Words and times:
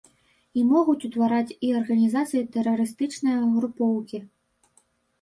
Іх 0.61 0.63
могуць 0.75 1.03
утвараць 1.09 1.55
і 1.69 1.71
арганізацыі 1.81 2.43
тэрарыстычныя 2.57 3.49
групоўкі. 3.55 4.27